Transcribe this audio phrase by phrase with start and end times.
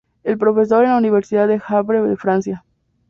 [0.23, 2.65] Es profesor en la Universidad de Havre de Francia.